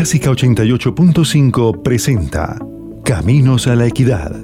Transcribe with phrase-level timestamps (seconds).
[0.00, 2.56] Clásica 88.5 presenta
[3.04, 4.34] Caminos a la Equidad.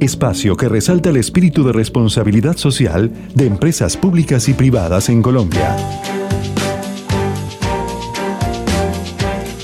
[0.00, 5.76] Espacio que resalta el espíritu de responsabilidad social de empresas públicas y privadas en Colombia.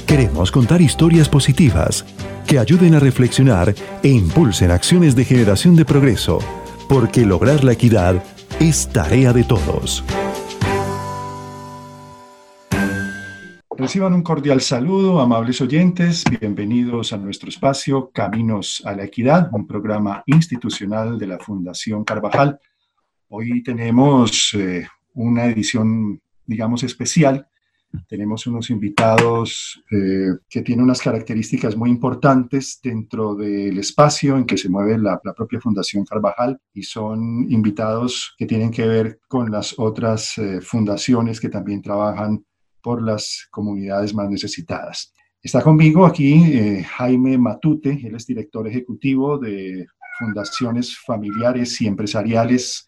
[0.06, 2.05] Queremos contar historias positivas
[2.46, 3.74] que ayuden a reflexionar
[4.05, 6.38] e impulsen acciones de generación de progreso,
[6.88, 8.23] porque lograr la equidad
[8.60, 10.05] es tarea de todos.
[13.78, 16.24] Reciban un cordial saludo, amables oyentes.
[16.41, 22.59] Bienvenidos a nuestro espacio Caminos a la Equidad, un programa institucional de la Fundación Carvajal.
[23.28, 27.46] Hoy tenemos eh, una edición, digamos, especial.
[28.09, 34.59] Tenemos unos invitados eh, que tienen unas características muy importantes dentro del espacio en que
[34.59, 39.79] se mueve la, propia Fundación Carvajal y son invitados que tienen que ver con las
[39.79, 42.42] otras eh, fundaciones que también trabajan
[42.82, 45.12] por las comunidades más necesitadas.
[45.43, 49.87] Está conmigo aquí eh, Jaime Matute, él es director ejecutivo de
[50.18, 52.87] Fundaciones Familiares y Empresariales,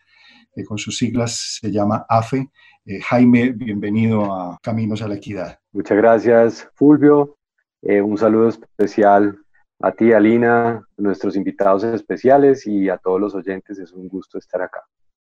[0.52, 2.48] que con sus siglas se llama AFE.
[2.84, 5.58] Eh, Jaime, bienvenido a Caminos a la Equidad.
[5.72, 7.36] Muchas gracias, Fulvio.
[7.82, 9.38] Eh, un saludo especial
[9.80, 13.78] a ti, Alina, nuestros invitados especiales y a todos los oyentes.
[13.78, 14.82] Es un gusto estar acá.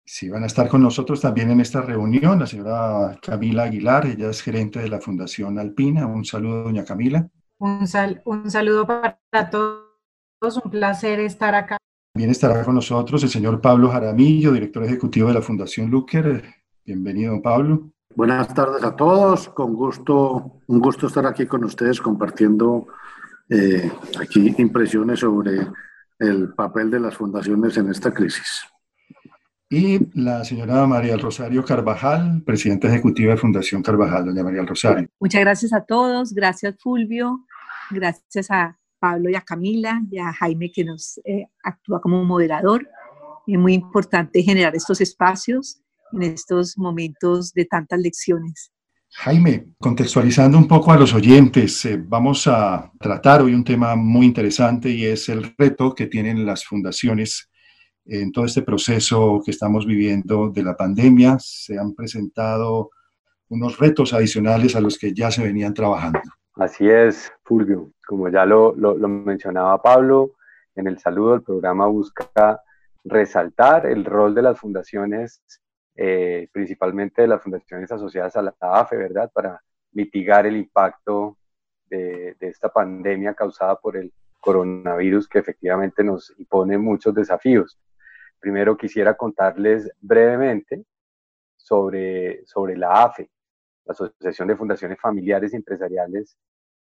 [0.07, 4.29] Sí, van a estar con nosotros también en esta reunión la señora Camila Aguilar, ella
[4.29, 6.07] es gerente de la Fundación Alpina.
[6.07, 7.27] Un saludo, doña Camila.
[7.59, 7.89] Un,
[8.27, 9.19] un saludo para
[9.51, 11.79] todos, un placer estar acá.
[12.13, 16.45] También estará con nosotros el señor Pablo Jaramillo, director ejecutivo de la Fundación Luker.
[16.85, 17.91] Bienvenido, Pablo.
[18.15, 22.89] Buenas tardes a todos, con gusto, un gusto estar aquí con ustedes compartiendo
[23.49, 25.67] eh, aquí impresiones sobre
[26.19, 28.69] el papel de las fundaciones en esta crisis
[29.71, 35.09] y la señora María Rosario Carvajal, presidenta ejecutiva de Fundación Carvajal, doña María Rosario.
[35.19, 37.45] Muchas gracias a todos, gracias Fulvio,
[37.91, 42.89] gracias a Pablo y a Camila y a Jaime que nos eh, actúa como moderador.
[43.47, 45.81] Es muy importante generar estos espacios
[46.13, 48.71] en estos momentos de tantas lecciones.
[49.17, 54.27] Jaime, contextualizando un poco a los oyentes, eh, vamos a tratar hoy un tema muy
[54.27, 57.49] interesante y es el reto que tienen las fundaciones
[58.07, 61.39] en todo este proceso que estamos viviendo de la pandemia.
[61.39, 62.91] Se han presentado
[63.49, 66.21] unos retos adicionales a los que ya se venían trabajando.
[66.55, 67.93] Así es, Fulvio.
[68.07, 70.33] Como ya lo, mencionaba Pablo,
[70.75, 72.61] en el saludo el programa busca
[73.05, 75.43] resaltar el rol de las fundaciones,
[75.97, 79.31] eh, principalmente de las fundaciones asociadas a la AFE, ¿verdad?
[79.33, 79.61] Para
[79.93, 81.37] mitigar el impacto
[81.89, 87.79] de esta pandemia causada por el coronavirus que efectivamente nos impone muchos desafíos.
[88.45, 90.85] Primero quisiera contarles brevemente
[91.57, 93.31] sobre, sobre la AFE,
[93.87, 96.37] la Asociación de Fundaciones Familiares y Empresariales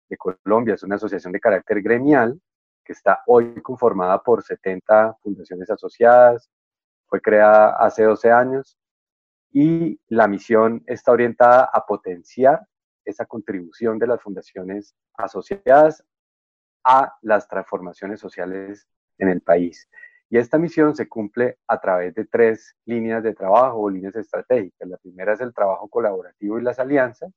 [0.07, 0.75] de Colombia.
[0.75, 2.39] Es una asociación de carácter gremial
[2.85, 6.51] que está hoy conformada por 70 fundaciones asociadas.
[7.07, 8.77] Fue creada hace 12 años
[9.51, 12.67] y la misión está orientada a potenciar
[13.03, 16.05] esa contribución de las fundaciones asociadas
[16.85, 18.87] a las transformaciones sociales
[19.17, 19.89] en el país.
[20.29, 24.89] Y esta misión se cumple a través de tres líneas de trabajo o líneas estratégicas.
[24.89, 27.33] La primera es el trabajo colaborativo y las alianzas.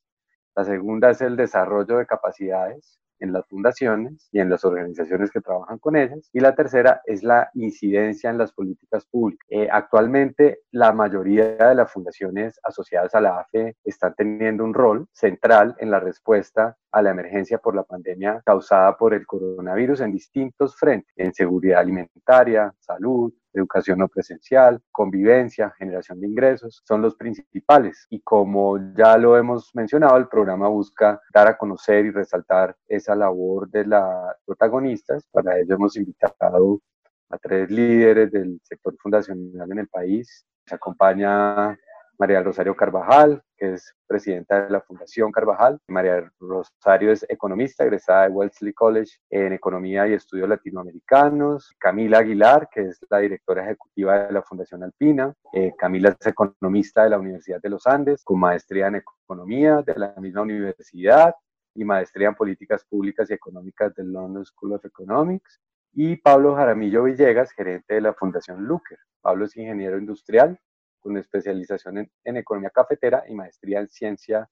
[0.55, 5.41] La segunda es el desarrollo de capacidades en las fundaciones y en las organizaciones que
[5.41, 6.29] trabajan con ellas.
[6.33, 9.45] Y la tercera es la incidencia en las políticas públicas.
[9.49, 15.07] Eh, actualmente, la mayoría de las fundaciones asociadas a la AFE están teniendo un rol
[15.11, 20.11] central en la respuesta a la emergencia por la pandemia causada por el coronavirus en
[20.11, 27.15] distintos frentes, en seguridad alimentaria, salud, educación no presencial, convivencia, generación de ingresos, son los
[27.15, 28.05] principales.
[28.09, 33.15] Y como ya lo hemos mencionado, el programa busca dar a conocer y resaltar esa
[33.15, 35.25] labor de las protagonistas.
[35.31, 36.81] Para ello hemos invitado
[37.29, 40.45] a tres líderes del sector fundacional en el país.
[40.65, 41.77] Se acompaña
[42.19, 45.79] María Rosario Carvajal, que es presidenta de la Fundación Carvajal.
[45.87, 51.73] María Rosario es economista, egresada de Wellesley College en Economía y Estudios Latinoamericanos.
[51.79, 55.33] Camila Aguilar, que es la directora ejecutiva de la Fundación Alpina.
[55.53, 59.95] Eh, Camila es economista de la Universidad de los Andes, con maestría en Economía de
[59.95, 61.33] la misma universidad
[61.73, 65.61] y maestría en Políticas Públicas y Económicas del London School of Economics.
[65.93, 68.97] Y Pablo Jaramillo Villegas, gerente de la Fundación Luker.
[69.21, 70.59] Pablo es ingeniero industrial
[70.99, 74.49] con especialización en, economía cafetera y maestría en ciencia,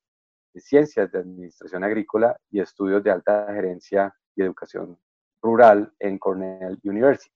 [0.55, 4.97] ciencias de administración agrícola y estudios de alta gerencia y educación
[5.41, 7.33] rural en Cornell University.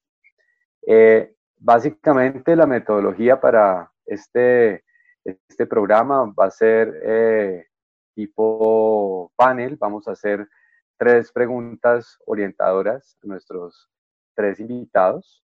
[0.87, 4.83] Eh, básicamente la metodología para este,
[5.23, 7.65] este programa va a ser eh,
[8.15, 10.47] tipo panel, vamos a hacer
[10.97, 13.89] tres preguntas orientadoras a nuestros
[14.35, 15.40] tres invitados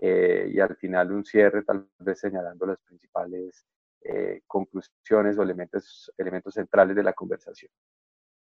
[0.00, 3.66] eh, y al final un cierre tal vez señalando las principales
[4.02, 7.72] eh, conclusiones o elementos, elementos centrales de la conversación.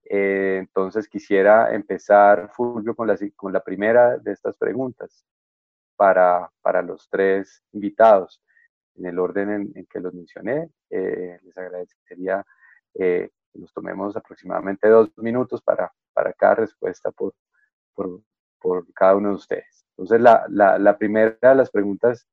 [0.03, 5.25] Eh, entonces quisiera empezar, Fulvio, con la, con la primera de estas preguntas
[5.95, 8.41] para, para los tres invitados.
[8.95, 12.45] En el orden en, que los mencioné, les agradecería
[12.93, 17.33] que nos tomemos aproximadamente dos minutos para, para cada respuesta por,
[17.95, 18.21] por,
[18.61, 19.85] por cada uno de ustedes.
[19.97, 22.27] Entonces, la, primera de las preguntas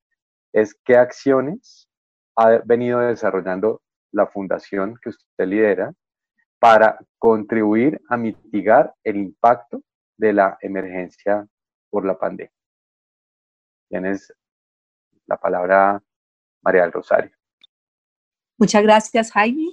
[0.53, 1.89] es qué acciones
[2.37, 3.83] ha venido desarrollando
[4.13, 5.93] la fundación que usted lidera
[6.59, 9.83] para contribuir a mitigar el impacto
[10.17, 11.47] de la emergencia
[11.91, 12.53] por la pandemia.
[13.89, 14.33] Tienes
[15.27, 16.03] la palabra
[16.63, 17.31] María del Rosario.
[18.57, 19.69] Muchas gracias, Jaime.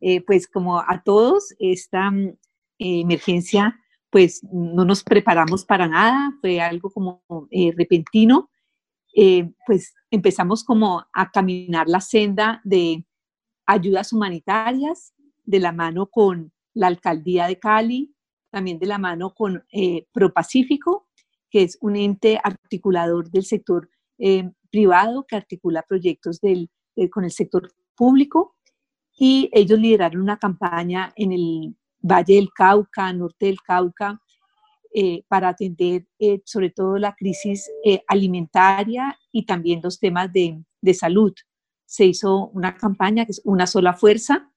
[0.00, 2.36] Eh, pues como a todos, esta mm,
[2.78, 3.80] emergencia
[4.16, 8.48] pues no nos preparamos para nada, fue algo como eh, repentino.
[9.14, 13.04] Eh, pues empezamos como a caminar la senda de
[13.66, 15.12] ayudas humanitarias,
[15.44, 18.14] de la mano con la alcaldía de Cali,
[18.50, 21.10] también de la mano con eh, ProPacífico,
[21.50, 23.90] que es un ente articulador del sector
[24.70, 26.70] privado que articula proyectos del,
[27.10, 28.56] con el sector público.
[29.14, 34.20] Y ellos lideraron una campaña en el Valle del Cauca, norte del Cauca,
[34.94, 40.62] eh, para atender eh, sobre todo la crisis eh, alimentaria y también los temas de,
[40.80, 41.34] de, salud.
[41.84, 44.50] Se hizo una campaña que es Una sola fuerza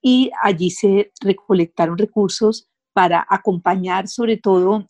[0.00, 4.86] y allí se recolectaron recursos para acompañar sobre todo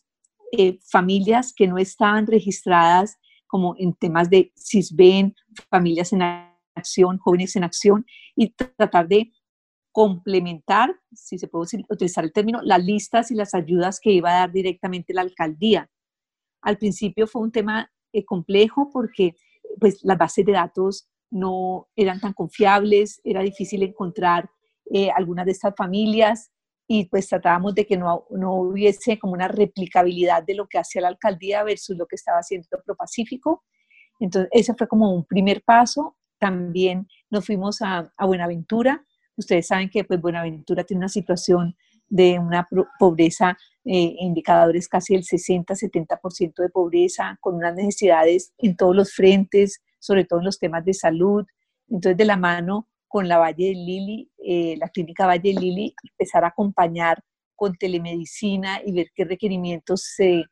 [0.89, 5.35] familias que no estaban registradas como en temas de CISBEN,
[5.69, 6.23] familias en
[6.77, 8.07] acción, jóvenes en acción
[8.37, 9.33] y tratar de
[9.95, 14.41] complementar, si se puede utilizar el término, las listas y las ayudas que iba a
[14.41, 15.89] dar directamente la alcaldía.
[16.63, 19.37] Al principio fue un tema eh, complejo porque
[19.79, 24.51] pues, las bases de datos no eran tan confiables, era difícil encontrar
[24.93, 26.51] eh, algunas de estas familias
[26.89, 31.03] y pues tratábamos de que no, no, hubiese como una replicabilidad de lo que hacía
[31.03, 33.63] la alcaldía versus lo que estaba haciendo ProPacífico.
[34.19, 36.17] Entonces, ese fue como un primer paso.
[36.41, 39.05] También nos fuimos a, a Buenaventura,
[39.37, 41.77] Ustedes saben que pues, Buenaventura tiene una situación
[42.09, 48.95] de una pobreza, eh, indicadores casi el 60-70% de pobreza, con unas necesidades en todos
[48.95, 51.45] los frentes, sobre todo en los temas de salud.
[51.89, 55.95] Entonces, de la mano con la Valle de Lili, eh, la clínica Valle de Lili,
[56.03, 57.23] empezar a acompañar
[57.57, 60.45] con telemedicina y ver qué requerimientos se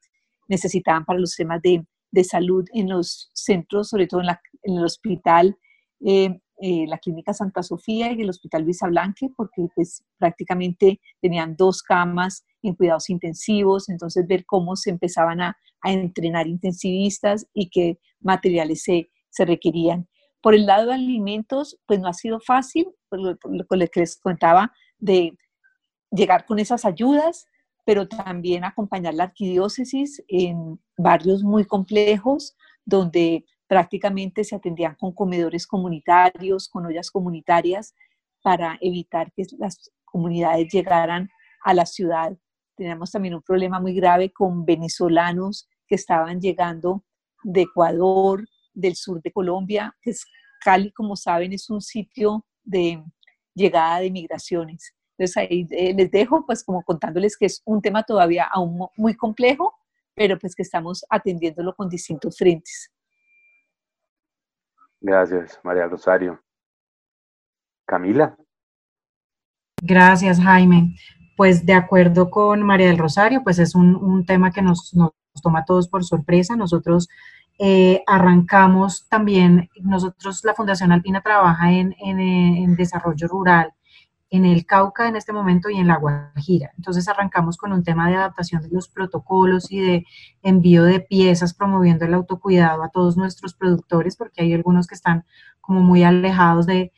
[0.49, 4.77] necesitaban para los temas de, de salud en los centros, sobre todo en, la, en
[4.77, 5.57] el hospital
[6.05, 11.83] eh, eh, la Clínica Santa Sofía y el Hospital Blanque, porque pues prácticamente tenían dos
[11.83, 18.85] camas en cuidados intensivos, entonces ver cómo se empezaban a, entrenar intensivistas y qué materiales
[18.85, 20.07] se, se, requerían.
[20.41, 24.73] Por el lado de alimentos, pues no ha sido fácil, por lo, que les contaba,
[25.01, 25.37] de
[26.13, 27.49] llegar con esas ayudas,
[27.85, 32.55] pero también acompañar la arquidiócesis en barrios muy complejos,
[32.85, 37.95] donde prácticamente se atendían con comedores comunitarios, con ollas comunitarias,
[38.43, 41.31] para evitar que las comunidades llegaran
[41.65, 42.37] a la ciudad.
[42.77, 47.03] Teníamos también un problema muy grave con venezolanos que estaban llegando
[47.45, 50.27] de Ecuador, del sur de Colombia, que es
[50.63, 53.03] Cali, como saben, es un sitio de
[53.55, 54.95] llegada de migraciones.
[55.17, 59.17] Entonces ahí eh, les dejo pues como contándoles que es un tema todavía aún muy
[59.17, 59.73] complejo,
[60.15, 62.92] pero pues que estamos atendiéndolo con distintos frentes.
[65.03, 66.41] Gracias, María Rosario.
[67.85, 68.37] Camila.
[69.83, 70.95] Gracias, Jaime.
[71.37, 74.95] Pues de acuerdo con María del Rosario, pues es un, tema que nos,
[75.43, 76.55] toma a todos por sorpresa.
[76.55, 77.09] Nosotros
[77.59, 83.73] eh, arrancamos también, nosotros, la Fundación Alpina trabaja en, en desarrollo rural
[84.33, 86.73] en el Cauca en este momento y en la Guajira.
[86.79, 90.07] Entonces arrancamos con un tema de adaptación de los protocolos y de
[90.43, 95.27] envío de piezas promoviendo el autocuidado a todos nuestros productores, porque hay algunos que están
[95.61, 96.93] como muy alejados de,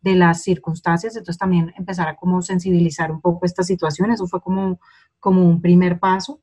[0.00, 4.40] de las circunstancias, entonces también empezar a como sensibilizar un poco esta situación, eso fue
[4.40, 4.80] como,
[5.20, 6.40] como un primer paso.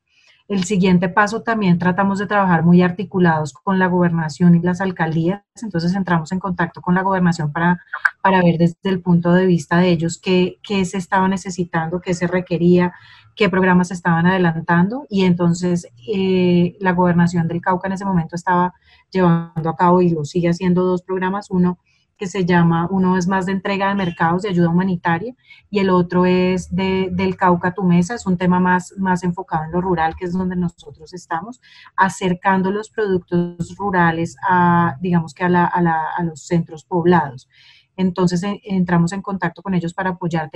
[0.50, 5.44] El siguiente paso también tratamos de trabajar muy articulados con la gobernación y las alcaldías,
[5.62, 7.78] entonces entramos en contacto con la gobernación para,
[8.24, 12.16] para ver desde el punto de vista de ellos qué, qué se estaba necesitando, qué
[12.16, 12.96] se requería,
[13.36, 15.06] qué programas se estaban adelantando.
[15.08, 18.74] Y entonces eh, la gobernación del Cauca en ese momento estaba
[19.12, 21.78] llevando a cabo y lo sigue haciendo dos programas, uno
[22.20, 25.34] que se llama, uno es más de entrega de mercados, de ayuda humanitaria,
[25.72, 29.24] y el otro es de, del Cauca a tu mesa, es un tema más, más
[29.24, 31.62] enfocado en lo rural, que es donde nosotros estamos,
[31.96, 37.48] acercando los productos rurales a, digamos que a, la, a, la, a los centros poblados.
[37.96, 40.52] Entonces entramos en contacto con ellos para apoyar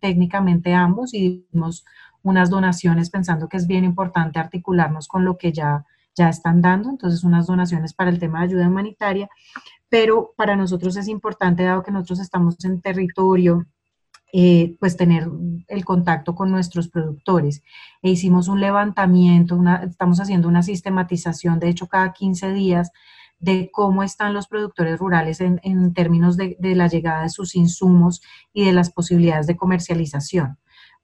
[0.00, 1.84] técnicamente ambos y dimos
[2.22, 5.84] unas donaciones pensando que es bien importante articularnos con lo que ya,
[6.14, 9.28] ya están dando, entonces unas donaciones para el tema de ayuda humanitaria,
[9.88, 13.66] pero para nosotros es importante, dado que nosotros estamos en territorio,
[14.32, 15.28] eh, pues tener
[15.68, 17.62] el contacto con nuestros productores.
[18.02, 22.90] E hicimos un levantamiento, estamos haciendo una sistematización, de hecho cada 15 días,
[23.40, 28.20] de cómo están los productores rurales en, términos de, de, la llegada de sus insumos
[28.52, 30.58] y de las posibilidades de comercialización.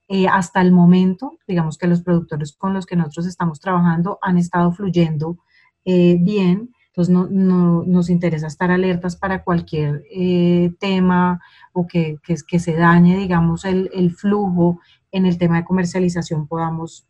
[0.07, 4.37] Eh, hasta el momento, digamos que los productores con los que nosotros estamos trabajando han
[4.37, 5.37] estado fluyendo
[5.83, 11.41] eh, bien, entonces no, no, nos interesa estar alertas para cualquier eh, tema
[11.73, 14.79] o que, que, se dañe, digamos, el, flujo
[15.11, 17.05] en el tema de comercialización, podamos,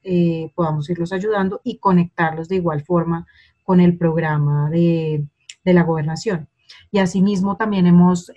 [0.56, 3.27] podamos irlos ayudando y conectarlos de igual forma
[3.63, 5.27] con el programa de,
[5.63, 6.50] de la gobernación.
[6.89, 8.32] Y asimismo también hemos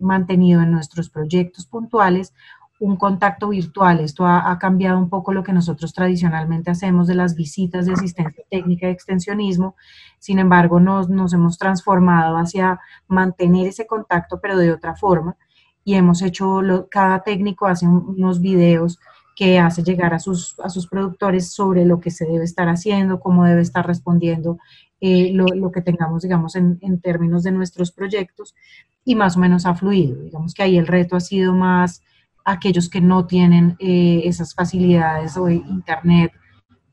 [0.00, 2.32] mantenido en nuestros proyectos puntuales
[2.78, 4.00] un contacto virtual.
[4.00, 8.44] Esto ha, cambiado un poco lo que nosotros tradicionalmente hacemos de las visitas de asistencia
[8.50, 9.76] técnica y extensionismo.
[10.18, 15.36] Sin embargo, nos, nos hemos transformado hacia mantener ese contacto, pero de otra forma.
[15.84, 18.98] Y hemos hecho, cada técnico hace unos videos
[19.36, 23.20] que hace llegar a sus, a sus productores sobre lo que se debe estar haciendo,
[23.20, 24.58] cómo debe estar respondiendo
[25.00, 28.54] eh, lo, lo, que tengamos, digamos, en, en, términos de nuestros proyectos
[29.04, 30.22] y más o menos ha fluido.
[30.22, 32.02] Digamos que ahí el reto ha sido más
[32.46, 36.32] aquellos que no tienen eh, esas facilidades o internet,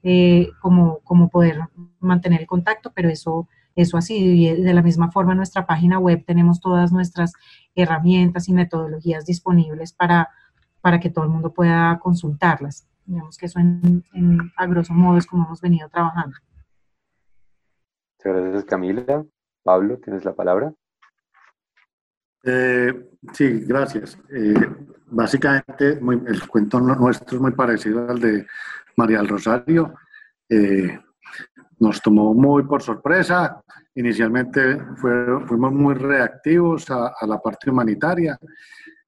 [0.01, 1.59] eh, como, como poder
[1.99, 4.33] mantener el contacto, pero eso, eso ha sido.
[4.33, 7.33] Y de la misma forma, en nuestra página web tenemos todas nuestras
[7.75, 10.27] herramientas y metodologías disponibles para,
[10.81, 12.87] para que todo el mundo pueda consultarlas.
[13.05, 16.35] Digamos que eso en, en, a grosso modo es como hemos venido trabajando.
[18.17, 19.23] Muchas gracias, Camila.
[19.61, 20.73] Pablo, tienes la palabra.
[22.43, 24.17] Eh, sí, gracias.
[24.31, 24.53] Eh,
[25.13, 28.45] básicamente, el cuento nuestro es muy parecido al de
[28.97, 29.93] María del Rosario.
[30.49, 30.99] Eh,
[31.79, 33.61] nos tomó muy por sorpresa.
[33.95, 38.37] Inicialmente fuimos muy reactivos a, la parte humanitaria.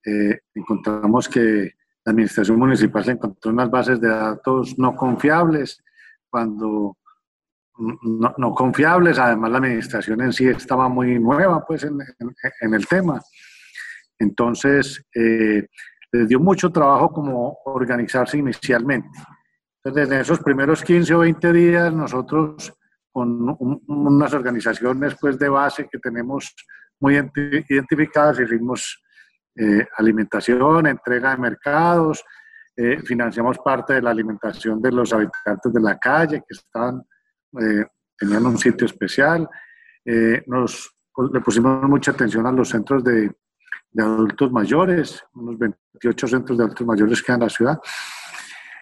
[0.06, 5.84] Eh, encontramos que la administración municipal se encontró unas bases de datos no confiables
[6.30, 6.98] cuando
[7.78, 13.20] no, confiables, además la administración en sí estaba muy nueva pues en el tema.
[14.20, 15.68] Entonces, eh,
[16.16, 19.10] les dio mucho trabajo como organizarse inicialmente.
[19.84, 22.74] Entonces, en esos primeros 15 o 20 días, nosotros
[23.12, 26.54] con un, unas organizaciones pues, de base que tenemos
[27.00, 29.04] muy identificadas, hicimos
[29.56, 32.24] eh, alimentación, entrega de mercados,
[32.76, 37.02] eh, financiamos parte de la alimentación de los habitantes de la calle que estaban
[37.62, 37.86] eh,
[38.18, 39.48] tenían un sitio especial.
[40.04, 40.94] Eh, nos,
[41.32, 43.32] le pusimos mucha atención a los centros de,
[43.96, 47.80] de, adultos mayores, unos 28 centros de adultos mayores que hay en la ciudad.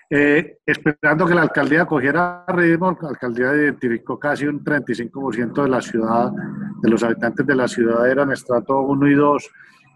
[0.09, 5.81] Eh, esperando que la alcaldía cogiera ritmo, la alcaldía identificó casi un 35% de la
[5.81, 6.31] ciudad,
[6.81, 9.49] de los habitantes de la ciudad eran estrato 1 y 2,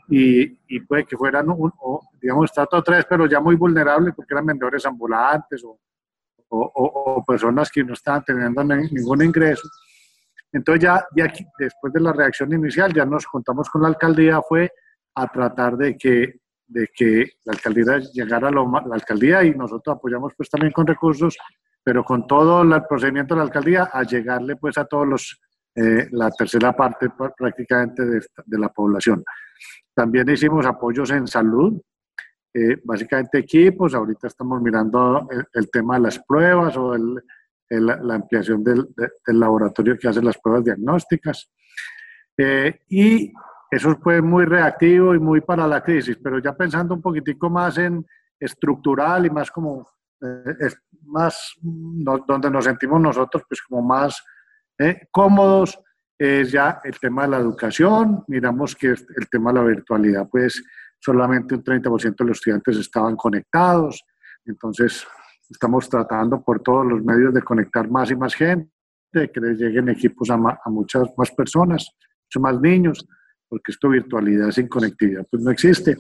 [0.09, 4.33] y, y puede que fueran, un, o, digamos, estrato 3, pero ya muy vulnerables porque
[4.33, 5.77] eran vendedores ambulantes o,
[6.50, 9.67] o, o, personas que no estaban teniendo ningún ingreso.
[10.51, 14.71] Entonces ya, ya después de la reacción inicial, ya nos contamos con la alcaldía, fue
[15.17, 19.97] a tratar de que, de que la alcaldía llegara a lo, la alcaldía y nosotros
[19.97, 21.36] apoyamos pues también con recursos,
[21.83, 25.41] pero con todo el procedimiento de la alcaldía a llegarle pues a todos los,
[25.75, 29.24] eh, la tercera parte prácticamente de, de la población.
[29.93, 31.81] También hicimos apoyos en salud,
[32.53, 37.24] eh, básicamente equipos, ahorita estamos mirando el, el, tema de las pruebas o el,
[37.69, 41.51] el, la ampliación del, de, del, laboratorio que hace las pruebas diagnósticas.
[42.38, 43.33] Eh, y
[43.69, 47.77] eso fue muy reactivo y muy para la crisis, pero ya pensando un poquitico más
[47.77, 48.05] en
[48.39, 49.88] estructural y más como,
[50.21, 54.24] eh, es más no, donde nos sentimos nosotros pues como más
[54.77, 55.79] eh, cómodos,
[56.17, 60.63] es ya el tema de la educación, miramos que el tema de la virtualidad pues
[61.00, 64.03] solamente un 30% de los estudiantes estaban conectados.
[64.45, 65.05] Entonces,
[65.50, 68.71] estamos tratando por todos los medios de conectar más y más gente,
[69.12, 71.89] que les lleguen equipos a, a muchas más personas,
[72.25, 73.07] muchos más niños,
[73.49, 75.97] porque esto virtualidad sin conectividad pues no existe.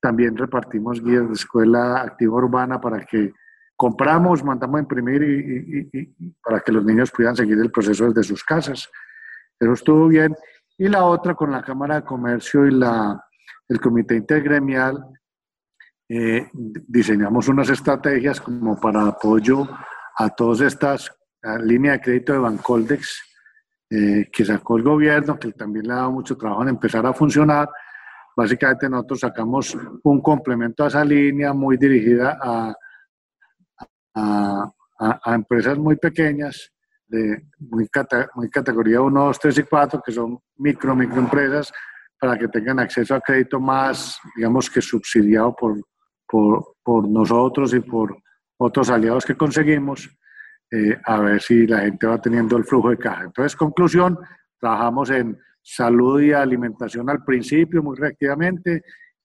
[0.00, 3.32] También repartimos guías de escuela activa urbana para que
[3.76, 8.06] compramos, mandamos a imprimir y, y, y, para que los niños puedan seguir el proceso
[8.08, 8.88] desde sus casas.
[9.58, 10.34] Eso estuvo bien
[10.76, 13.24] y la otra con la Cámara de Comercio y la,
[13.68, 15.04] el Comité Intergremial.
[16.08, 19.66] Eh, diseñamos unas estrategias como para apoyo
[20.16, 21.10] a todas estas
[21.62, 23.33] líneas de crédito de Bancoldex
[23.90, 27.12] eh, que sacó el gobierno, que también le ha dado mucho trabajo en empezar a
[27.12, 27.68] funcionar.
[28.36, 32.74] Básicamente nosotros sacamos un complemento a esa línea muy dirigida a,
[34.14, 36.72] a, a empresas muy pequeñas
[37.06, 37.88] de muy,
[38.34, 41.72] muy categoría 1, 2, 3 y 4, que son micro, microempresas,
[42.18, 45.80] para que tengan acceso a crédito más, digamos que subsidiado por,
[46.26, 48.16] por, por nosotros y por
[48.56, 50.08] otros aliados que conseguimos,
[50.74, 53.24] eh, a ver si la gente va teniendo el flujo de caja.
[53.24, 54.18] Entonces, conclusión,
[54.58, 58.82] trabajamos en salud y alimentación al principio muy reactivamente,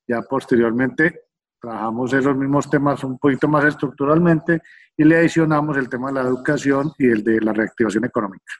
[0.07, 1.23] ya posteriormente
[1.59, 4.61] trabajamos esos mismos temas un poquito más estructuralmente
[4.95, 8.53] y le adicionamos el tema de la educación y el de la reactivación económica.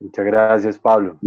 [0.00, 1.18] Muchas gracias, Pablo.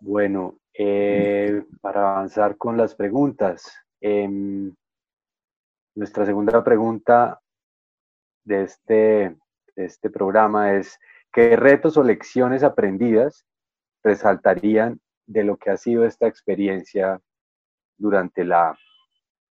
[0.00, 4.72] Bueno, eh, para avanzar con las preguntas, em,
[5.96, 7.40] nuestra segunda pregunta
[8.46, 9.36] de este,
[9.76, 10.98] este programa es,
[11.32, 13.44] ¿qué retos o lecciones aprendidas
[14.02, 17.20] resaltarían de lo que ha sido esta experiencia
[17.98, 18.78] durante la,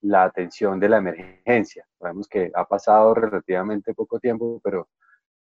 [0.05, 1.87] la atención de la emergencia.
[1.99, 4.89] Sabemos que ha pasado relativamente poco tiempo, pero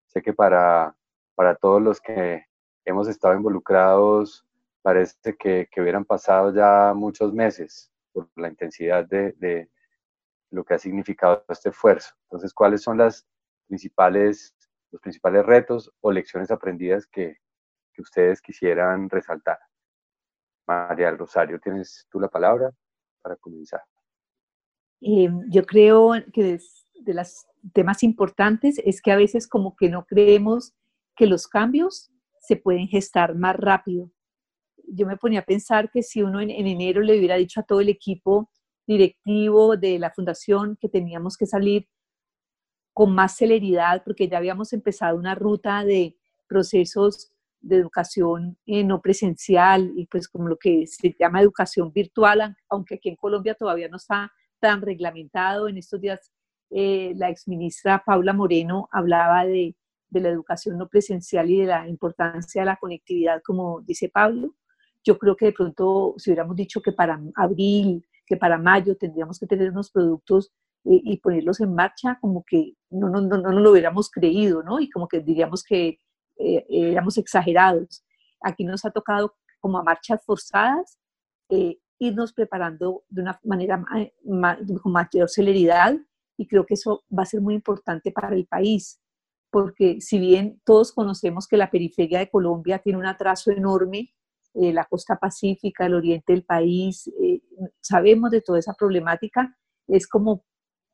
[0.08, 0.96] sé que para,
[1.36, 2.46] para todos los que
[2.84, 4.46] hemos estado involucrados
[4.82, 9.70] parece que, que hubieran pasado ya muchos meses por la intensidad de, de,
[10.50, 12.16] lo que ha significado este esfuerzo.
[12.24, 13.28] Entonces, ¿cuáles son las
[13.68, 14.56] principales,
[14.92, 17.38] los principales retos o lecciones aprendidas que,
[17.94, 19.60] que ustedes quisieran resaltar?
[20.68, 22.72] María del Rosario, tienes tú la palabra
[23.22, 23.82] para comenzar?
[25.02, 26.60] Eh, yo creo que
[27.04, 30.74] de, los temas importantes es que a veces como que no creemos
[31.16, 34.12] que los cambios se pueden gestar más rápido.
[34.90, 37.64] Yo me ponía a pensar que si uno en, en enero le hubiera dicho a
[37.64, 38.50] todo el equipo
[38.86, 41.88] directivo de la fundación que teníamos que salir
[42.98, 47.32] con más celeridad porque ya habíamos empezado una ruta de procesos
[47.62, 52.96] de educación eh, no presencial y pues como lo que se llama educación virtual, aunque
[52.96, 55.68] aquí en Colombia todavía no está tan reglamentado.
[55.68, 56.32] En estos días
[56.72, 59.76] eh, la exministra Paula Moreno hablaba de,
[60.10, 64.56] de, la educación no presencial y de la importancia de la conectividad, como dice Pablo.
[65.04, 69.38] Yo creo que de pronto, si hubiéramos dicho que para abril, que para mayo tendríamos
[69.38, 70.52] que tener unos productos
[70.90, 74.80] eh, y ponerlos en marcha, como que no, no, no, no lo hubiéramos creído, ¿no?
[74.80, 76.00] Y como que diríamos que
[76.38, 78.06] eh, éramos exagerados.
[78.42, 80.98] Aquí nos ha tocado como a marchas forzadas
[81.50, 83.84] eh, irnos preparando de una manera
[84.82, 85.98] con mayor celeridad
[86.38, 89.02] y creo que eso va a ser muy importante para el país,
[89.50, 94.14] porque si bien todos conocemos que la periferia de Colombia tiene un atraso enorme,
[94.54, 97.12] eh, la costa pacífica, el oriente del país,
[97.82, 100.44] sabemos de toda esa problemática, es como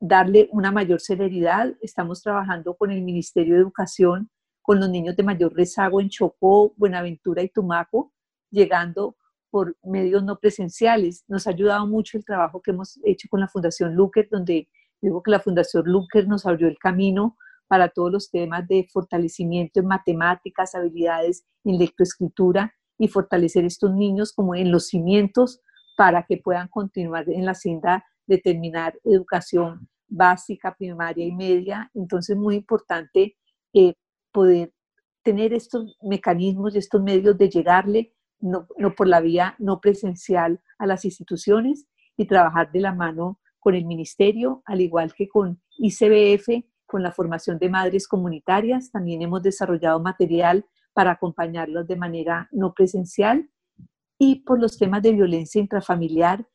[0.06, 1.72] darle una mayor celeridad.
[1.80, 4.28] Estamos trabajando con el Ministerio de Educación
[4.60, 8.12] con los niños de mayor rezago en Chocó, Buenaventura y Tumaco,
[8.50, 9.16] llegando
[9.50, 11.24] por medios no presenciales.
[11.26, 14.68] Nos ha ayudado mucho el trabajo que hemos hecho con la Fundación Luker, donde
[15.00, 17.36] digo que la Fundación Luker nos abrió el camino
[17.66, 24.32] para todos los temas de fortalecimiento en matemáticas, habilidades en lectoescritura y fortalecer estos niños
[24.34, 25.60] como en los cimientos
[25.96, 31.90] para que puedan continuar en la senda de terminar educación básica, primaria y media.
[31.94, 33.36] Entonces, muy importante
[33.72, 33.94] eh,
[34.32, 34.72] poder
[35.22, 40.86] tener estos mecanismos y estos medios de llegarle, no, por la vía no presencial a
[40.86, 46.64] las instituciones y trabajar de la mano con el ministerio, al igual que con ICBF,
[46.86, 48.90] con la formación de madres comunitarias.
[48.90, 53.48] También hemos desarrollado material para acompañarlos de manera no presencial.
[54.18, 56.46] Y por los temas de violencia intrafamiliar,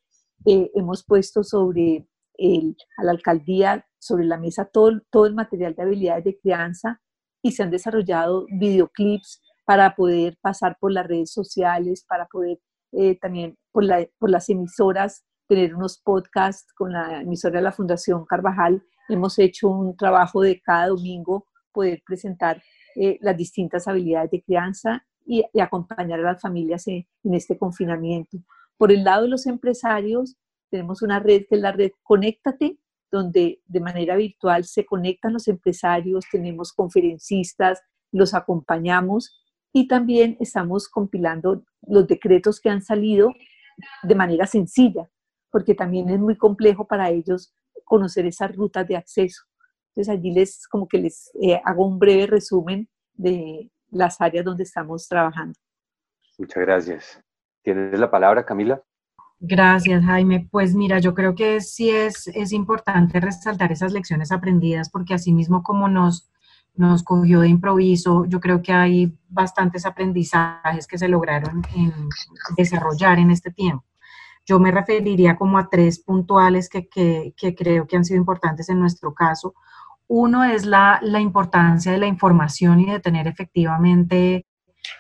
[0.46, 2.08] eh, hemos puesto sobre
[2.40, 7.02] el, a la alcaldía, sobre la mesa, todo, todo el material de habilidades de crianza
[7.42, 12.60] y se han desarrollado videoclips para poder pasar por las redes sociales, para poder
[12.94, 17.72] eh, también por, la, por las emisoras tener unos podcasts con la emisora de la
[17.72, 18.84] Fundación Carvajal.
[19.10, 22.62] Hemos hecho un trabajo de cada domingo poder presentar
[22.96, 28.38] eh, las distintas habilidades de crianza y, acompañar a las familias en, en, este confinamiento.
[28.78, 30.36] Por el lado de los empresarios,
[30.70, 32.78] tenemos una red que es la red Conéctate,
[33.12, 40.88] donde de manera virtual se conectan los empresarios, tenemos conferencistas, los acompañamos y también estamos
[40.88, 43.34] compilando los decretos que han salido
[44.04, 45.10] de manera sencilla,
[45.52, 47.54] porque también es muy complejo para ellos
[47.86, 49.44] conocer esas rutas de acceso.
[49.90, 54.64] Entonces allí les como que les eh, hago un breve resumen de, las áreas donde
[54.64, 55.58] estamos trabajando.
[56.38, 57.22] Muchas gracias.
[57.64, 58.82] ¿Tienes la palabra, Camila?
[59.42, 60.48] Gracias, Jaime.
[60.52, 65.64] Pues mira, yo creo que sí es, es importante resaltar esas lecciones aprendidas porque asimismo
[65.64, 66.30] como nos,
[66.76, 71.62] nos cogió de improviso, yo creo que hay bastantes aprendizajes que se lograron
[72.58, 73.86] desarrollar en este tiempo.
[74.46, 78.68] Yo me referiría como a tres puntuales que, que, que creo que han sido importantes
[78.68, 79.54] en nuestro caso.
[80.08, 84.46] Uno es la, la importancia de la información y de tener efectivamente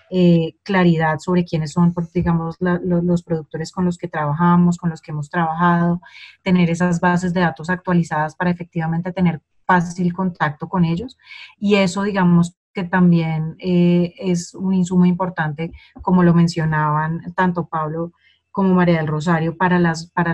[0.09, 5.11] eh, claridad sobre quiénes son, digamos, los productores con los que trabajamos, con los que
[5.11, 6.01] hemos trabajado,
[6.43, 11.17] tener esas bases de datos actualizadas para efectivamente tener fácil contacto con ellos.
[11.59, 15.71] Y eso, digamos, que también eh, es un insumo importante,
[16.01, 18.13] como lo mencionaban tanto Pablo
[18.51, 20.33] como María del Rosario, para, las, para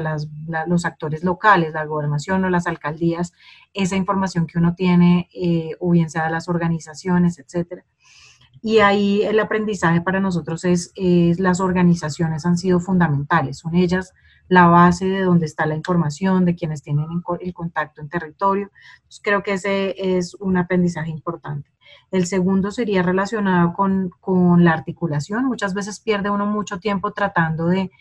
[0.68, 3.34] los actores locales, la gobernación o las alcaldías,
[3.74, 7.84] esa información que uno tiene, eh, o bien sea las organizaciones, etcétera
[8.66, 10.92] y ahí el aprendizaje para nosotros es,
[11.38, 14.12] las organizaciones han sido fundamentales, son ellas
[14.48, 17.06] la base de donde está la información, de quienes tienen
[17.42, 18.72] el contacto en territorio.
[19.22, 21.70] creo que ese es un aprendizaje importante.
[22.10, 25.46] El segundo sería relacionado con, con la articulación.
[25.46, 27.92] Muchas veces pierde uno mucho tiempo tratando de,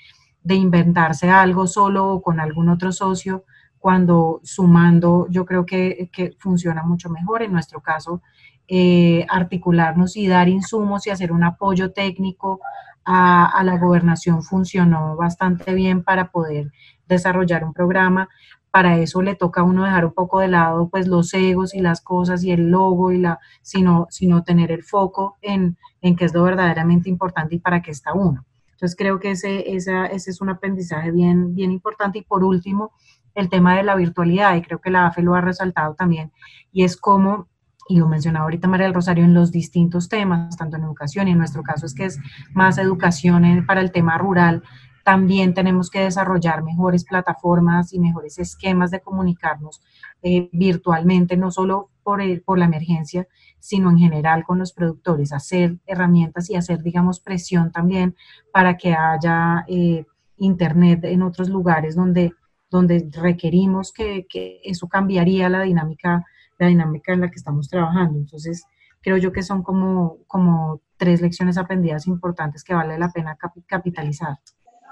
[0.44, 3.44] de inventarse algo solo o con algún otro socio,
[3.78, 7.42] cuando sumando yo creo que, que funciona mucho mejor.
[7.42, 8.22] En nuestro caso,
[8.68, 12.60] eh, articularnos y dar insumos y hacer un apoyo técnico
[13.04, 16.72] a, la gobernación funcionó bastante bien para poder
[17.06, 18.28] desarrollar un programa.
[18.70, 21.80] Para eso le toca a uno dejar un poco de lado pues los egos y
[21.80, 26.24] las cosas y el logo y la, sino, sino tener el foco en, en qué
[26.24, 28.44] es lo verdaderamente importante y para qué está uno.
[28.72, 32.18] Entonces creo que ese, ese es un aprendizaje bien, bien importante.
[32.18, 32.92] Y por último,
[33.34, 36.32] el tema de la virtualidad, y creo que la AFE lo ha resaltado también,
[36.72, 37.48] y es cómo
[37.88, 41.32] y lo mencionaba ahorita María del Rosario, en los distintos temas, tanto en educación y
[41.32, 42.18] en nuestro caso es que es
[42.52, 44.62] más educación para el tema rural,
[45.04, 49.82] también tenemos que desarrollar mejores plataformas y mejores esquemas de comunicarnos
[50.22, 55.76] eh, virtualmente, no solo por, por la emergencia, sino en general con los productores, hacer
[55.86, 58.16] herramientas y hacer, digamos, presión también
[58.50, 60.06] para que haya eh,
[60.38, 62.32] internet en otros lugares donde,
[62.70, 66.24] donde requerimos que, que eso cambiaría la dinámica
[66.58, 68.18] la dinámica en la que estamos trabajando.
[68.18, 68.64] Entonces,
[69.02, 73.36] creo yo que son como, como tres lecciones aprendidas importantes que vale la pena
[73.66, 74.38] capitalizar.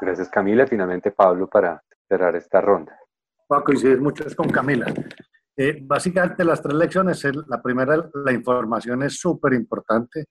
[0.01, 0.67] Gracias Camila.
[0.67, 2.99] Finalmente Pablo para cerrar esta ronda.
[3.49, 4.87] Voy a coincidir mucho con Camila.
[5.57, 10.27] Eh, básicamente las tres lecciones, la primera, la información es súper importante.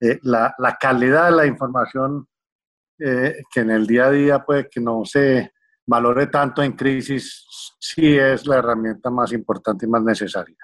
[0.00, 2.26] Eh, la, la, calidad de la información
[2.98, 5.52] eh, que en el día a día puede que no se
[5.92, 7.46] valore tanto en crisis,
[7.78, 10.56] sí es la herramienta más importante y más necesaria.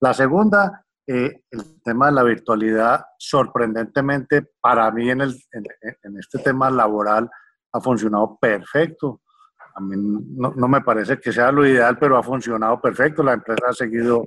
[0.00, 6.40] La segunda, eh, el tema de la virtualidad, sorprendentemente para mí en, el, en, este
[6.40, 7.30] tema laboral
[7.72, 9.20] ha funcionado perfecto.
[9.76, 13.22] A mí no, no, me parece que sea lo ideal, pero ha funcionado perfecto.
[13.22, 14.26] La empresa ha seguido,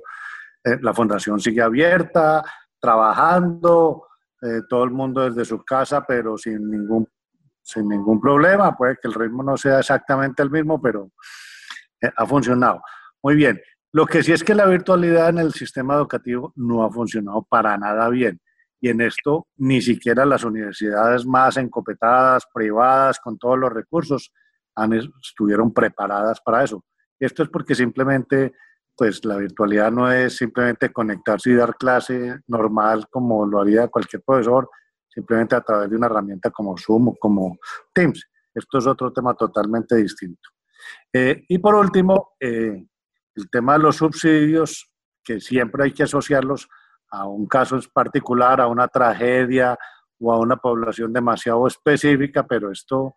[0.64, 2.42] eh, la fundación sigue abierta,
[2.80, 4.06] trabajando,
[4.40, 7.06] eh, todo el mundo desde su casa, pero sin ningún
[7.68, 8.74] sin ningún problema.
[8.74, 11.10] Puede que el ritmo no sea exactamente el mismo, pero
[12.00, 12.80] eh, ha funcionado.
[13.22, 13.60] Muy bien.
[13.92, 17.76] Lo que sí es que la virtualidad en el sistema educativo no ha funcionado para
[17.76, 18.40] nada bien.
[18.80, 24.32] Y en esto ni siquiera las universidades más encopetadas, privadas, con todos los recursos,
[25.22, 26.84] estuvieron preparadas para eso.
[27.18, 28.52] Esto es porque simplemente,
[28.96, 34.22] pues la virtualidad no es simplemente conectarse y dar clase normal como lo haría cualquier
[34.22, 34.70] profesor,
[35.08, 37.58] simplemente a través de una herramienta como Zoom o como
[37.92, 38.24] Teams.
[38.54, 40.48] Esto es otro tema totalmente distinto.
[41.12, 42.86] Eh, y por último, eh,
[43.34, 44.90] el tema de los subsidios,
[45.22, 46.68] que siempre hay que asociarlos
[47.10, 49.78] a un caso particular, a una tragedia
[50.20, 53.14] o a una población demasiado específica, pero esto,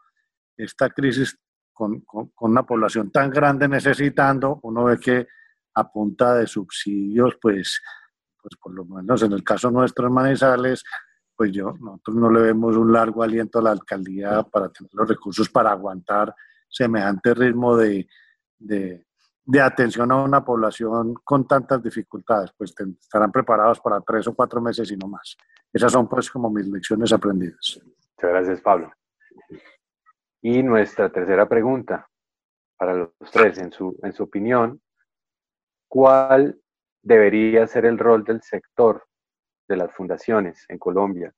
[0.56, 1.38] esta crisis
[1.74, 2.04] con,
[2.40, 5.28] una población tan grande necesitando, uno ve que
[5.74, 7.82] a de subsidios, pues,
[8.42, 10.84] pues por lo menos en el caso nuestro en Manizales,
[11.36, 15.08] pues yo, nosotros no le vemos un largo aliento a la alcaldía para tener los
[15.08, 16.36] recursos para aguantar
[16.70, 18.08] semejante ritmo de,
[18.58, 24.62] de, atención a una población con tantas dificultades, pues estarán preparados para tres o cuatro
[24.62, 25.36] meses y no más.
[25.74, 27.80] Esas son pues como mis lecciones aprendidas.
[27.84, 28.92] Muchas gracias, Pablo.
[30.42, 32.08] Y nuestra tercera pregunta
[32.78, 34.82] para los tres, en su, en su opinión,
[35.88, 36.60] ¿cuál
[37.04, 39.04] debería ser el rol del sector
[39.72, 41.34] de las fundaciones en Colombia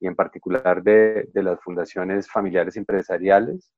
[0.00, 3.72] y en particular de, de las fundaciones familiares empresariales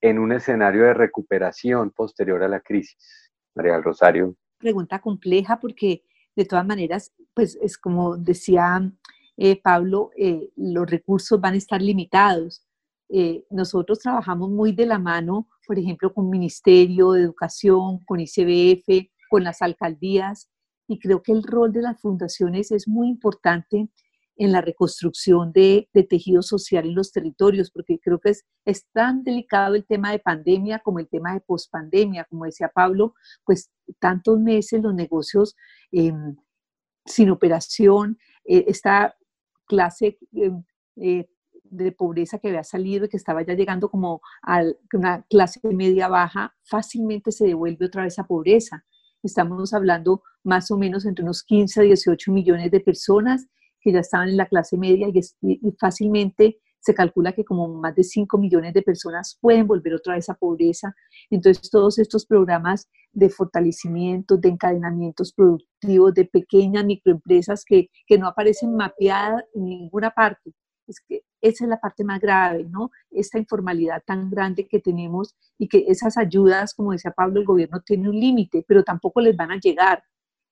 [0.00, 3.30] en un escenario de recuperación posterior a la crisis?
[3.54, 4.36] María del Rosario.
[4.58, 6.04] Pregunta compleja porque
[6.36, 8.90] de todas maneras, pues es como decía
[9.36, 12.66] eh, Pablo, eh, los recursos van a estar limitados.
[13.08, 19.08] Eh, nosotros trabajamos muy de la mano, por ejemplo, con Ministerio de Educación, con ICBF,
[19.28, 20.50] con las alcaldías,
[20.90, 23.88] y creo que el rol de las fundaciones es muy importante
[24.36, 28.32] en la reconstrucción de, tejido social en los territorios, porque creo que
[28.64, 32.24] es, tan delicado el tema de pandemia como el tema de pospandemia.
[32.24, 35.54] Como decía Pablo, pues tantos meses los negocios
[35.92, 36.34] em,
[37.04, 39.14] sin operación, eh, esta
[39.66, 40.64] clase em,
[40.96, 41.28] eh,
[41.62, 46.08] de pobreza que había salido y que estaba ya llegando como a una clase media
[46.08, 48.84] baja, fácilmente se devuelve otra vez a pobreza.
[49.22, 53.46] Estamos hablando más o menos entre unos 15 a 18 millones de personas
[53.80, 58.02] que ya estaban en la clase media y, fácilmente se calcula que como más de
[58.02, 60.94] 5 millones de personas pueden volver otra vez a pobreza.
[61.28, 68.26] Entonces, todos estos programas de fortalecimiento, de encadenamientos productivos, de pequeñas microempresas que, que no
[68.26, 70.54] aparecen mapeadas en ninguna parte.
[70.90, 72.90] Es que esa es la parte más grave, ¿no?
[73.10, 77.80] Esta informalidad tan grande que tenemos y que esas ayudas, como decía Pablo, el gobierno
[77.80, 80.02] tiene un límite, pero tampoco les van a llegar.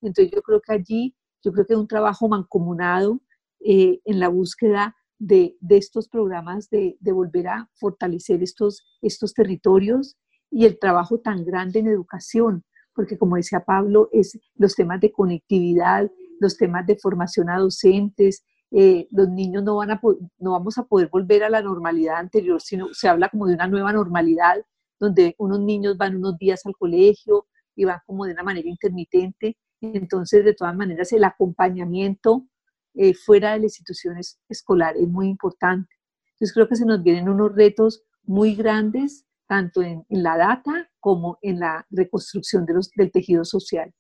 [0.01, 3.21] Entonces, yo creo que allí yo creo que un trabajo mancomunado
[3.61, 10.17] eh, en la búsqueda de, estos programas de, volver a fortalecer estos, estos territorios
[10.51, 15.13] y el trabajo tan grande en educación, porque como decía Pablo, es los temas de
[15.13, 20.01] conectividad, los temas de formación a docentes, eh, los niños no, van a,
[20.39, 23.67] no vamos a poder volver a la normalidad anterior, sino se habla como de una
[23.67, 24.57] nueva normalidad,
[24.99, 29.57] donde unos niños van unos días al colegio y van como de una manera intermitente,
[29.81, 32.47] entonces, de todas maneras, el acompañamiento
[32.95, 34.17] eh, fuera de la institución
[34.49, 35.95] escolar es muy importante.
[36.33, 41.39] Entonces, creo que se nos vienen unos retos muy grandes, tanto en, la data como
[41.43, 43.93] en la reconstrucción del tejido social.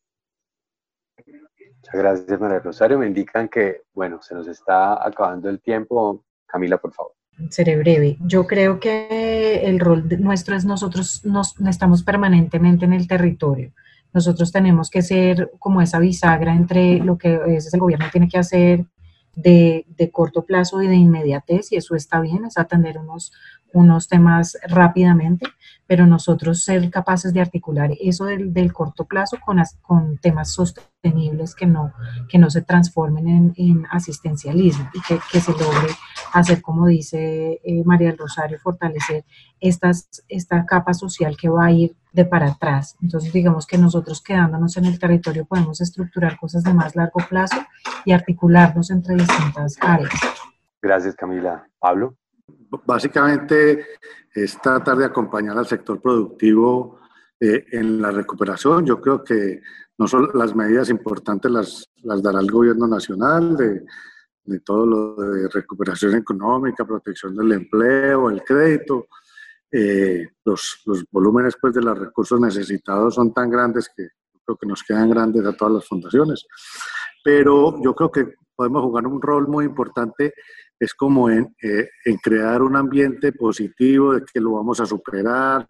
[1.92, 2.98] Muchas gracias, María Rosario.
[2.98, 6.22] Me indican que, bueno, se nos está acabando el tiempo.
[6.46, 7.12] Camila, por favor.
[7.51, 8.18] Seré breve.
[8.20, 13.72] Yo creo que el rol nuestro es nosotros nos, estamos permanentemente en el territorio.
[14.12, 18.38] Nosotros tenemos que ser como esa bisagra entre lo que es el gobierno tiene que
[18.38, 18.85] hacer
[19.35, 23.33] de, de, corto plazo y de inmediatez, y eso está bien, es atender unos,
[23.72, 25.46] unos temas rápidamente,
[25.88, 31.54] pero nosotros ser capaces de articular eso del, del corto plazo con, con, temas sostenibles
[31.54, 31.92] que no,
[32.28, 35.88] que no se transformen en, en asistencialismo y que, que, se logre
[36.35, 39.24] hacer, como dice eh, María del Rosario, fortalecer
[39.61, 42.96] estas, esta capa social que va a ir de para atrás.
[43.00, 47.57] Entonces, digamos que nosotros quedándonos en el territorio podemos estructurar cosas de más largo plazo
[48.04, 50.12] y articularnos entre distintas áreas.
[50.83, 51.66] Gracias, Camila.
[51.78, 52.14] Pablo.
[52.87, 53.87] Básicamente
[54.34, 57.00] es tratar de acompañar al sector productivo
[57.40, 58.84] eh, en la recuperación.
[58.84, 59.61] Yo creo que
[59.96, 63.84] no son las medidas importantes las, las dará el gobierno nacional de,
[64.44, 69.08] de todo lo de recuperación económica, protección del empleo, el crédito.
[69.70, 74.08] Eh, los, los, volúmenes pues, de los recursos necesitados son tan grandes que
[74.42, 76.46] creo que nos quedan grandes a todas las fundaciones.
[77.22, 80.32] Pero yo creo que podemos jugar un rol muy importante
[80.78, 85.66] es como en, eh, en, crear un ambiente positivo de que lo vamos a superar,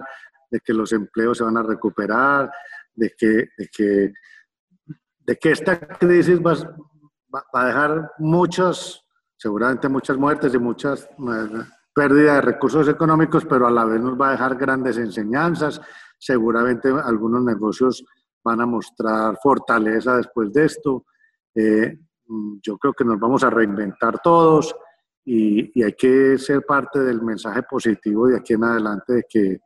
[0.51, 2.51] de que los empleos se van a recuperar,
[2.95, 4.13] de que, de que,
[5.19, 6.55] de que esta crisis va,
[7.35, 9.03] va, a dejar muchas,
[9.37, 14.21] seguramente muchas muertes y muchas eh, pérdidas de recursos económicos, pero a la vez nos
[14.21, 15.81] va a dejar grandes enseñanzas.
[16.19, 18.05] Seguramente algunos negocios
[18.45, 21.07] van a mostrar fortaleza después de esto.
[21.55, 21.99] Eh,
[22.63, 24.75] yo creo que nos vamos a reinventar todos
[25.29, 29.61] y, hay que ser parte del mensaje positivo de aquí en adelante de que,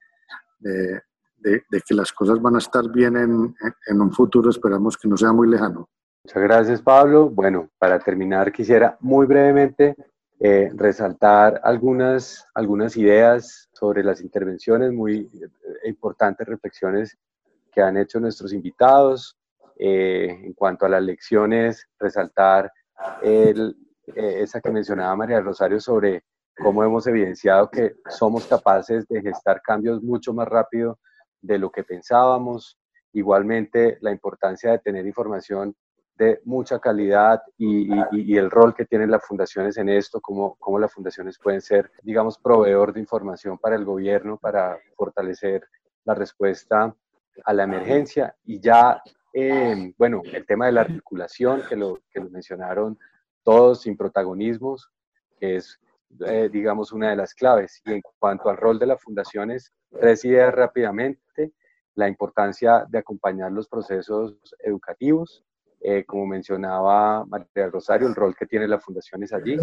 [0.59, 3.55] de, que las cosas van a estar bien en,
[3.87, 5.88] en, un futuro, esperamos que no sea muy lejano.
[6.25, 7.31] Muchas gracias, Pablo.
[7.31, 9.94] Bueno, para terminar, quisiera muy brevemente
[10.40, 17.16] eh, resaltar algunas, algunas ideas sobre las intervenciones, muy eh, importantes reflexiones
[17.72, 19.38] que han hecho nuestros invitados.
[19.79, 22.70] Eh, en cuanto a las lecciones, resaltar
[23.22, 23.75] el,
[24.14, 26.25] eh, esa que mencionaba María Rosario sobre
[26.57, 30.98] cómo hemos evidenciado que somos capaces de gestar cambios mucho más rápido
[31.40, 32.79] de lo que pensábamos.
[33.12, 35.75] Igualmente, la importancia de tener información
[36.16, 40.92] de mucha calidad y, el rol que tienen las fundaciones en esto, cómo, cómo, las
[40.92, 45.66] fundaciones pueden ser, digamos, proveedor de información para el gobierno, para fortalecer
[46.05, 46.94] la respuesta
[47.44, 48.37] a la emergencia.
[48.44, 52.98] Y ya, eh, bueno, el tema de la articulación, que lo, que lo mencionaron
[53.42, 54.90] todos sin protagonismos,
[55.40, 55.78] es,
[56.26, 57.81] eh, digamos, una de las claves.
[57.85, 61.52] Y en cuanto al rol de las fundaciones, tres ideas rápidamente.
[61.94, 65.44] La importancia de acompañar los procesos educativos,
[65.85, 69.57] eh, como mencionaba María Rosario, el rol que tiene la fundación es allí.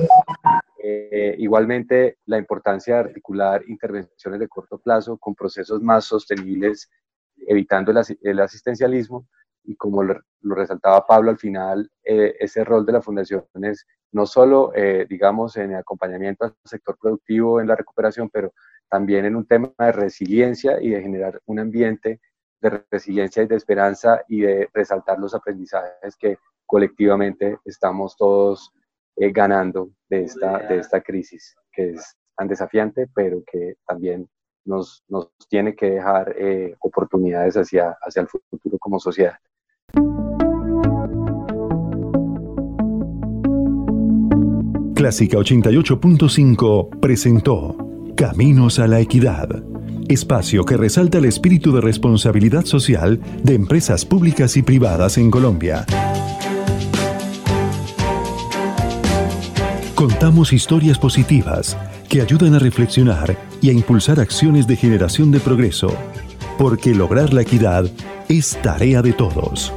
[0.84, 6.90] Eh, igualmente, la importancia de articular intervenciones de corto plazo con procesos más sostenibles,
[7.48, 9.28] evitando el, asistencialismo.
[9.70, 14.26] Y como lo, resaltaba Pablo al final, eh, ese rol de la fundación es no
[14.26, 14.72] solo,
[15.08, 18.52] digamos, en el acompañamiento al sector productivo en la recuperación, pero
[18.90, 22.20] también en un tema de resiliencia y de generar un ambiente
[22.62, 28.72] de resiliencia y de esperanza y de resaltar los aprendizajes que colectivamente estamos todos
[29.16, 34.30] eh, ganando de esta, de esta crisis, que es tan desafiante, pero que también
[34.66, 39.38] nos, nos tiene que dejar eh, oportunidades hacia, hacia el futuro como sociedad.
[45.00, 47.78] Clásica 88.5 presentó
[48.18, 49.64] Caminos a la Equidad
[50.10, 55.86] espacio que resalta el espíritu de responsabilidad social de empresas públicas y privadas en Colombia.
[59.96, 61.78] Contamos historias positivas
[62.10, 65.96] que ayudan a reflexionar y a impulsar acciones de generación de progreso,
[66.58, 67.90] porque lograr la equidad
[68.28, 69.72] es tarea de todos.